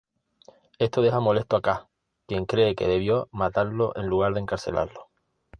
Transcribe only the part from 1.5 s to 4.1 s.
a K, quien cree que debió matarlo en